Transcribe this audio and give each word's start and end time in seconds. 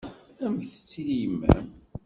Amek 0.45 0.67
tettili 0.73 1.15
yemma-m? 1.21 1.67